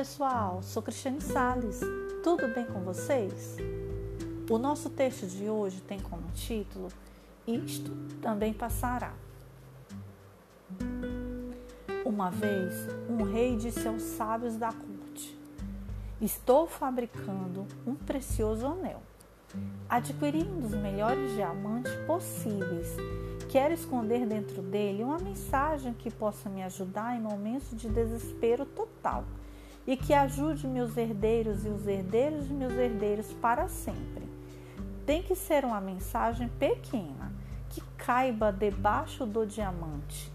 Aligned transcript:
pessoal, 0.00 0.62
sou 0.62 0.82
Cristiane 0.82 1.20
Sales. 1.20 1.80
Tudo 2.24 2.48
bem 2.54 2.64
com 2.64 2.80
vocês? 2.80 3.58
O 4.48 4.56
nosso 4.56 4.88
texto 4.88 5.26
de 5.26 5.46
hoje 5.50 5.82
tem 5.82 6.00
como 6.00 6.22
título 6.32 6.88
Isto 7.46 7.94
também 8.22 8.50
passará. 8.50 9.12
Uma 12.02 12.30
vez, 12.30 12.72
um 13.10 13.24
rei 13.24 13.58
disse 13.58 13.86
aos 13.86 14.00
sábios 14.00 14.56
da 14.56 14.72
corte: 14.72 15.38
Estou 16.18 16.66
fabricando 16.66 17.66
um 17.86 17.94
precioso 17.94 18.66
anel. 18.66 19.02
Adquiri 19.86 20.44
um 20.44 20.60
dos 20.60 20.74
melhores 20.74 21.34
diamantes 21.34 21.94
possíveis. 22.06 22.88
Quero 23.50 23.74
esconder 23.74 24.26
dentro 24.26 24.62
dele 24.62 25.04
uma 25.04 25.18
mensagem 25.18 25.92
que 25.92 26.10
possa 26.10 26.48
me 26.48 26.62
ajudar 26.62 27.18
em 27.18 27.20
momentos 27.20 27.68
de 27.78 27.86
desespero 27.90 28.64
total 28.64 29.26
e 29.90 29.96
que 29.96 30.14
ajude 30.14 30.68
meus 30.68 30.96
herdeiros 30.96 31.66
e 31.66 31.68
os 31.68 31.84
herdeiros 31.84 32.46
de 32.46 32.54
meus 32.54 32.74
herdeiros 32.74 33.32
para 33.32 33.66
sempre. 33.66 34.22
Tem 35.04 35.20
que 35.20 35.34
ser 35.34 35.64
uma 35.64 35.80
mensagem 35.80 36.48
pequena, 36.48 37.32
que 37.70 37.80
caiba 37.98 38.52
debaixo 38.52 39.26
do 39.26 39.44
diamante. 39.44 40.32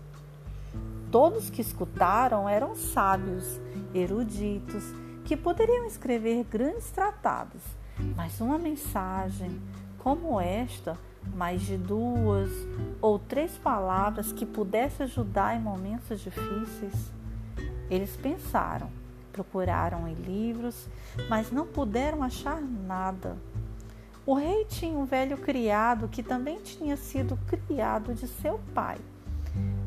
Todos 1.09 1.49
que 1.49 1.61
escutaram 1.61 2.49
eram 2.49 2.75
sábios, 2.75 3.61
eruditos, 3.93 4.83
que 5.23 5.37
poderiam 5.37 5.85
escrever 5.87 6.43
grandes 6.43 6.91
tratados, 6.91 7.61
mas 8.13 8.41
uma 8.41 8.57
mensagem 8.57 9.61
como 9.99 10.37
esta, 10.37 10.97
mais 11.33 11.61
de 11.61 11.77
duas 11.77 12.51
ou 13.01 13.17
três 13.17 13.57
palavras 13.57 14.33
que 14.33 14.45
pudesse 14.45 15.03
ajudar 15.03 15.55
em 15.55 15.61
momentos 15.61 16.19
difíceis, 16.19 17.09
eles 17.89 18.17
pensaram 18.17 19.04
Procuraram 19.35 20.07
em 20.07 20.13
livros, 20.13 20.87
mas 21.27 21.51
não 21.51 21.67
puderam 21.67 22.23
achar 22.23 22.61
nada. 22.61 23.35
O 24.25 24.33
rei 24.33 24.63
tinha 24.63 24.97
um 24.97 25.03
velho 25.03 25.37
criado 25.37 26.07
que 26.07 26.23
também 26.23 26.57
tinha 26.59 26.95
sido 26.95 27.37
criado 27.67 28.13
de 28.13 28.29
seu 28.29 28.61
pai. 28.73 28.97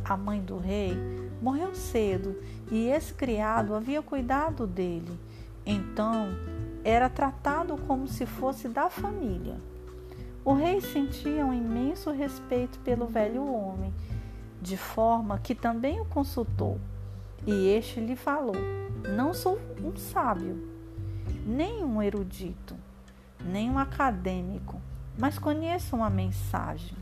A 0.05 0.19
mãe 0.19 0.43
do 0.43 0.59
rei 0.59 0.95
morreu 1.41 1.75
cedo 1.75 2.37
e 2.71 2.89
esse 2.89 3.15
criado 3.15 3.75
havia 3.75 4.03
cuidado 4.03 4.67
dele. 4.67 5.19
Então, 5.65 6.29
era 6.85 7.09
tratado 7.09 7.79
como 7.87 8.07
se 8.07 8.27
fosse 8.27 8.69
da 8.69 8.91
família. 8.91 9.57
O 10.45 10.53
rei 10.53 10.83
sentia 10.83 11.47
um 11.47 11.55
imenso 11.55 12.11
respeito 12.11 12.79
pelo 12.81 13.07
velho 13.07 13.51
homem, 13.51 13.95
de 14.61 14.77
forma 14.77 15.39
que 15.39 15.55
também 15.55 16.03
o 16.03 16.05
consultou. 16.05 16.79
E 17.47 17.69
este 17.69 18.01
lhe 18.01 18.17
falou: 18.17 18.57
Não 19.17 19.33
sou 19.33 19.59
um 19.83 19.97
sábio, 19.97 20.69
nem 21.47 21.83
um 21.83 22.03
erudito, 22.03 22.77
nem 23.45 23.71
um 23.71 23.79
acadêmico, 23.79 24.81
mas 25.19 25.39
conheço 25.39 25.97
uma 25.97 26.11
mensagem. 26.11 26.97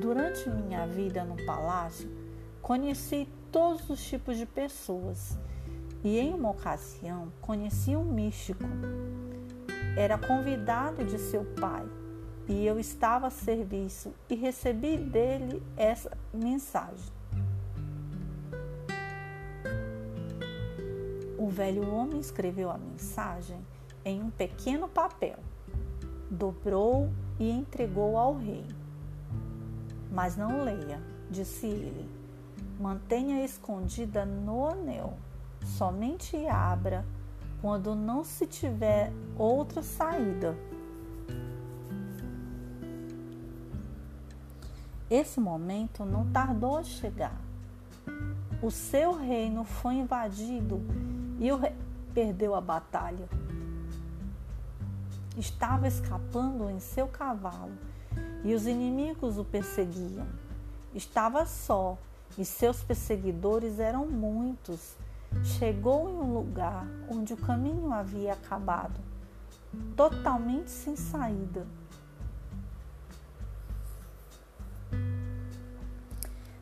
Durante 0.00 0.48
minha 0.48 0.86
vida 0.86 1.24
no 1.24 1.36
palácio, 1.44 2.10
conheci 2.62 3.28
todos 3.50 3.88
os 3.90 4.02
tipos 4.02 4.38
de 4.38 4.46
pessoas 4.46 5.38
e 6.02 6.18
em 6.18 6.32
uma 6.32 6.50
ocasião 6.50 7.32
conheci 7.40 7.96
um 7.96 8.04
místico. 8.04 8.64
Era 9.96 10.16
convidado 10.16 11.04
de 11.04 11.18
seu 11.18 11.44
pai 11.60 11.86
e 12.48 12.64
eu 12.64 12.78
estava 12.78 13.26
a 13.26 13.30
serviço 13.30 14.14
e 14.28 14.34
recebi 14.34 14.96
dele 14.96 15.62
essa 15.76 16.10
mensagem. 16.32 17.19
Velho 21.50 21.92
homem 21.92 22.20
escreveu 22.20 22.70
a 22.70 22.78
mensagem 22.78 23.58
em 24.04 24.22
um 24.22 24.30
pequeno 24.30 24.88
papel, 24.88 25.38
dobrou 26.30 27.10
e 27.38 27.50
entregou 27.50 28.16
ao 28.16 28.36
rei. 28.36 28.64
Mas 30.10 30.36
não 30.36 30.64
leia, 30.64 31.00
disse 31.30 31.66
ele. 31.66 32.08
Mantenha 32.78 33.44
escondida 33.44 34.24
no 34.24 34.66
anel. 34.66 35.14
Somente 35.64 36.36
abra 36.46 37.04
quando 37.60 37.94
não 37.94 38.24
se 38.24 38.46
tiver 38.46 39.12
outra 39.36 39.82
saída. 39.82 40.56
Esse 45.10 45.40
momento 45.40 46.04
não 46.04 46.30
tardou 46.30 46.78
a 46.78 46.82
chegar. 46.82 47.38
O 48.62 48.70
seu 48.70 49.12
reino 49.12 49.64
foi 49.64 49.94
invadido 49.94 50.80
e 51.40 51.50
o 51.50 51.58
perdeu 52.12 52.54
a 52.54 52.60
batalha. 52.60 53.26
Estava 55.38 55.88
escapando 55.88 56.68
em 56.68 56.78
seu 56.78 57.08
cavalo 57.08 57.72
e 58.44 58.54
os 58.54 58.66
inimigos 58.66 59.38
o 59.38 59.44
perseguiam. 59.44 60.26
Estava 60.94 61.46
só 61.46 61.96
e 62.36 62.44
seus 62.44 62.82
perseguidores 62.82 63.80
eram 63.80 64.06
muitos. 64.06 64.96
Chegou 65.42 66.10
em 66.10 66.14
um 66.14 66.34
lugar 66.34 66.86
onde 67.08 67.32
o 67.32 67.36
caminho 67.36 67.92
havia 67.92 68.34
acabado, 68.34 69.00
totalmente 69.96 70.70
sem 70.70 70.96
saída. 70.96 71.66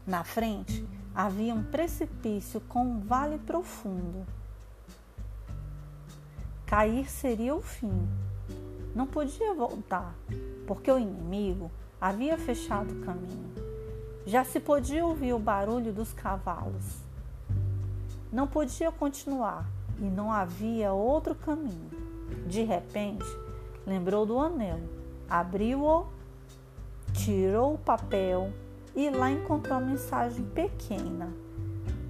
Na 0.06 0.22
frente 0.22 0.86
havia 1.14 1.54
um 1.54 1.64
precipício 1.64 2.60
com 2.60 2.84
um 2.84 3.00
vale 3.00 3.38
profundo. 3.38 4.37
Cair 6.68 7.10
seria 7.10 7.54
o 7.54 7.62
fim. 7.62 8.06
Não 8.94 9.06
podia 9.06 9.54
voltar, 9.54 10.14
porque 10.66 10.92
o 10.92 10.98
inimigo 10.98 11.70
havia 11.98 12.36
fechado 12.36 12.92
o 12.92 13.00
caminho. 13.00 13.54
Já 14.26 14.44
se 14.44 14.60
podia 14.60 15.02
ouvir 15.02 15.32
o 15.32 15.38
barulho 15.38 15.94
dos 15.94 16.12
cavalos. 16.12 16.84
Não 18.30 18.46
podia 18.46 18.92
continuar 18.92 19.66
e 19.98 20.02
não 20.02 20.30
havia 20.30 20.92
outro 20.92 21.34
caminho. 21.34 21.88
De 22.46 22.62
repente, 22.62 23.24
lembrou 23.86 24.26
do 24.26 24.38
anel, 24.38 24.80
abriu-o, 25.26 26.06
tirou 27.14 27.72
o 27.72 27.78
papel 27.78 28.52
e 28.94 29.08
lá 29.08 29.30
encontrou 29.30 29.78
uma 29.78 29.86
mensagem 29.86 30.44
pequena, 30.44 31.32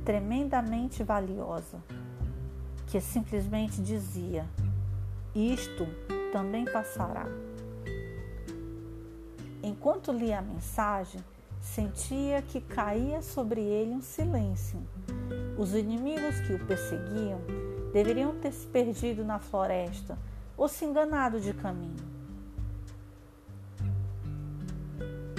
tremendamente 0.04 1.04
valiosa 1.04 1.80
que 2.88 3.00
simplesmente 3.00 3.80
dizia: 3.82 4.46
Isto 5.34 5.86
também 6.32 6.64
passará. 6.64 7.26
Enquanto 9.62 10.12
lia 10.12 10.38
a 10.38 10.42
mensagem, 10.42 11.22
sentia 11.60 12.42
que 12.42 12.60
caía 12.60 13.20
sobre 13.22 13.60
ele 13.60 13.92
um 13.92 14.00
silêncio. 14.00 14.80
Os 15.58 15.74
inimigos 15.74 16.40
que 16.40 16.54
o 16.54 16.66
perseguiam 16.66 17.40
deveriam 17.92 18.34
ter 18.36 18.52
se 18.52 18.66
perdido 18.66 19.24
na 19.24 19.38
floresta 19.38 20.18
ou 20.56 20.68
se 20.68 20.84
enganado 20.84 21.40
de 21.40 21.52
caminho. 21.52 22.18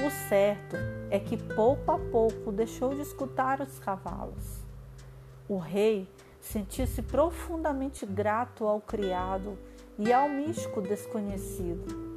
O 0.06 0.12
certo 0.30 0.76
é 1.10 1.20
que 1.20 1.38
pouco 1.38 1.92
a 1.92 2.00
pouco 2.00 2.52
deixou 2.52 2.94
de 2.96 3.02
escutar 3.02 3.62
os 3.62 3.80
cavalos. 3.80 4.60
O 5.48 5.58
rei 5.58 6.08
sentia-se 6.42 7.02
profundamente 7.02 8.06
grato 8.06 8.66
ao 8.66 8.82
criado 8.82 9.58
e 9.98 10.12
ao 10.14 10.30
místico 10.30 10.82
desconhecido. 10.82 12.10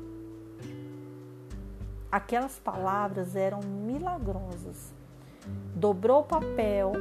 Aquelas 2.10 2.58
palavras 2.58 3.34
eram 3.34 3.60
milagrosas. 3.60 4.92
Dobrou 5.74 6.20
o 6.20 6.24
papel, 6.24 6.92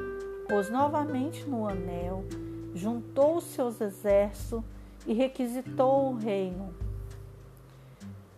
pôs 0.47 0.69
novamente 0.69 1.47
no 1.47 1.68
anel, 1.68 2.23
juntou 2.73 3.38
os 3.38 3.44
seus 3.44 3.79
exércitos 3.81 4.63
e 5.06 5.13
requisitou 5.13 6.12
o 6.12 6.18
reino. 6.18 6.73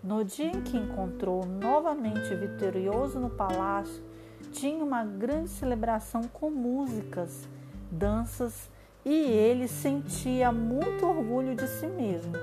No 0.03 0.25
dia 0.25 0.47
em 0.47 0.62
que 0.62 0.75
encontrou 0.75 1.45
novamente 1.45 2.35
vitorioso 2.35 3.19
no 3.19 3.30
palácio, 3.30 4.03
tinha 4.51 4.83
uma 4.83 5.06
grande 5.06 5.50
celebração 5.50 6.24
com 6.24 6.50
músicas, 6.50 7.47
danças 7.89 8.69
e 9.05 9.11
ele 9.13 9.67
sentia 9.67 10.51
muito 10.51 11.05
orgulho 11.05 11.55
de 11.55 11.67
si 11.67 11.88
mesmo. 11.88 12.33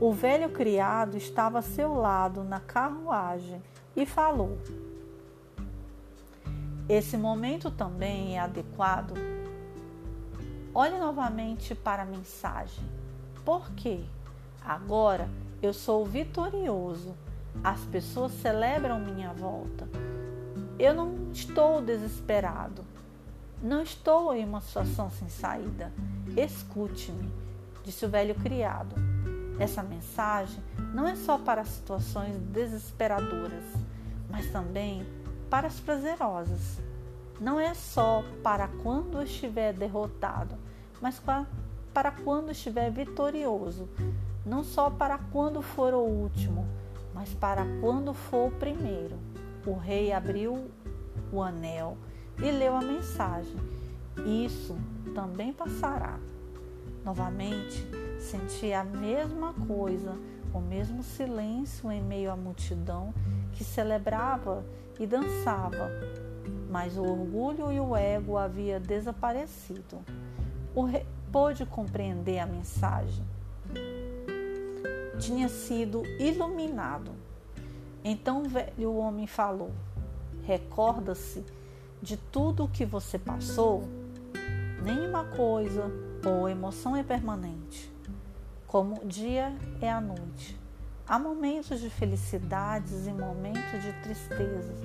O 0.00 0.12
velho 0.12 0.50
criado 0.50 1.16
estava 1.16 1.58
a 1.58 1.62
seu 1.62 1.94
lado 1.94 2.44
na 2.44 2.60
carruagem 2.60 3.62
e 3.94 4.04
falou: 4.04 4.58
Esse 6.88 7.16
momento 7.16 7.70
também 7.70 8.36
é 8.36 8.40
adequado. 8.40 9.14
Olhe 10.74 10.98
novamente 10.98 11.74
para 11.74 12.02
a 12.02 12.06
mensagem. 12.06 12.84
Por 13.44 13.70
quê? 13.72 14.04
Agora 14.62 15.28
eu 15.62 15.72
sou 15.72 16.04
vitorioso. 16.04 17.14
As 17.64 17.80
pessoas 17.86 18.32
celebram 18.32 19.00
minha 19.00 19.32
volta. 19.32 19.88
Eu 20.78 20.92
não 20.92 21.32
estou 21.32 21.80
desesperado. 21.80 22.84
Não 23.66 23.82
estou 23.82 24.32
em 24.32 24.44
uma 24.44 24.60
situação 24.60 25.10
sem 25.10 25.28
saída. 25.28 25.92
Escute-me, 26.36 27.28
disse 27.82 28.06
o 28.06 28.08
velho 28.08 28.36
criado. 28.36 28.94
Essa 29.58 29.82
mensagem 29.82 30.62
não 30.94 31.04
é 31.04 31.16
só 31.16 31.36
para 31.36 31.64
situações 31.64 32.36
desesperadoras, 32.38 33.64
mas 34.30 34.48
também 34.52 35.04
para 35.50 35.66
as 35.66 35.80
prazerosas. 35.80 36.78
Não 37.40 37.58
é 37.58 37.74
só 37.74 38.22
para 38.40 38.68
quando 38.84 39.20
estiver 39.20 39.72
derrotado, 39.72 40.54
mas 41.00 41.20
para 41.92 42.12
quando 42.22 42.52
estiver 42.52 42.88
vitorioso. 42.92 43.88
Não 44.44 44.62
só 44.62 44.90
para 44.90 45.18
quando 45.18 45.60
for 45.60 45.92
o 45.92 46.04
último, 46.04 46.64
mas 47.12 47.34
para 47.34 47.64
quando 47.80 48.14
for 48.14 48.46
o 48.46 48.56
primeiro. 48.58 49.18
O 49.66 49.74
rei 49.74 50.12
abriu 50.12 50.70
o 51.32 51.42
anel 51.42 51.98
e 52.38 52.50
leu 52.50 52.76
a 52.76 52.80
mensagem. 52.80 53.56
Isso 54.24 54.76
também 55.14 55.52
passará. 55.52 56.18
Novamente, 57.04 57.86
senti 58.18 58.72
a 58.72 58.82
mesma 58.82 59.52
coisa, 59.66 60.16
o 60.52 60.60
mesmo 60.60 61.02
silêncio 61.02 61.90
em 61.92 62.02
meio 62.02 62.30
à 62.30 62.36
multidão 62.36 63.14
que 63.52 63.62
celebrava 63.62 64.64
e 64.98 65.06
dançava, 65.06 65.90
mas 66.70 66.96
o 66.96 67.02
orgulho 67.02 67.72
e 67.72 67.78
o 67.78 67.94
ego 67.96 68.36
havia 68.36 68.80
desaparecido. 68.80 70.00
O 70.74 70.82
rei 70.82 71.06
pôde 71.30 71.64
compreender 71.66 72.38
a 72.38 72.46
mensagem. 72.46 73.24
Tinha 75.18 75.48
sido 75.48 76.02
iluminado. 76.18 77.12
Então 78.04 78.42
o 78.42 78.48
velho 78.48 78.94
homem 78.94 79.26
falou: 79.26 79.70
Recorda-se 80.44 81.44
de 82.02 82.16
tudo 82.16 82.64
o 82.64 82.68
que 82.68 82.84
você 82.84 83.18
passou? 83.18 83.88
Nenhuma 84.82 85.24
coisa 85.24 85.90
ou 86.24 86.48
emoção 86.48 86.96
é 86.96 87.02
permanente, 87.02 87.92
como 88.66 89.02
o 89.02 89.06
dia 89.06 89.54
é 89.80 89.90
a 89.90 90.00
noite. 90.00 90.58
Há 91.08 91.18
momentos 91.18 91.80
de 91.80 91.88
felicidades 91.88 93.06
e 93.06 93.12
momentos 93.12 93.82
de 93.82 93.92
tristezas. 94.02 94.78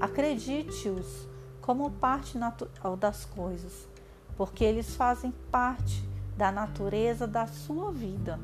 Acredite-os 0.00 1.26
como 1.60 1.90
parte 1.90 2.38
natural 2.38 2.96
das 2.96 3.24
coisas, 3.24 3.88
porque 4.36 4.62
eles 4.62 4.94
fazem 4.94 5.32
parte 5.50 6.08
da 6.36 6.52
natureza 6.52 7.26
da 7.26 7.46
sua 7.46 7.90
vida. 7.90 8.38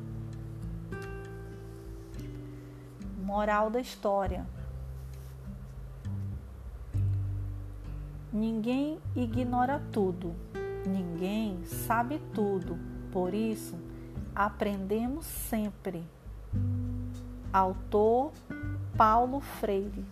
Moral 3.17 3.69
da 3.69 3.79
história: 3.79 4.45
Ninguém 8.33 8.97
ignora 9.15 9.79
tudo, 9.91 10.33
ninguém 10.87 11.63
sabe 11.65 12.19
tudo, 12.33 12.79
por 13.11 13.31
isso 13.31 13.75
aprendemos 14.33 15.23
sempre. 15.23 16.03
Autor 17.53 18.31
Paulo 18.97 19.39
Freire 19.39 20.03